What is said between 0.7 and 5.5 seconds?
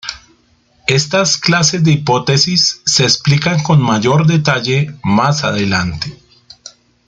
Estas clases de hipótesis se explican con mayor detalle más